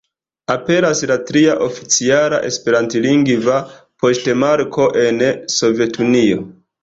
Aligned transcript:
Aperas 0.51 1.01
la 1.09 1.17
tria 1.31 1.57
oficiala 1.65 2.39
esperantlingva 2.47 3.59
poŝtmarko 4.05 4.87
en 5.05 5.23
Sovetunio. 5.59 6.41